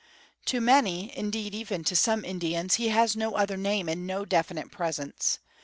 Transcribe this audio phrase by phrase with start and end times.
[0.45, 4.71] To many, indeed, even to some Indians, he has no other name and no definite
[4.71, 5.37] presence.